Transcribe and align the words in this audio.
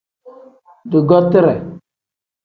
Dugotire. 0.91 1.53